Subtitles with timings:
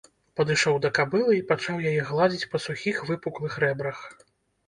[0.39, 3.99] Падышоў да кабылы і пачаў яе гладзіць па сухіх выпуклых рэбрах.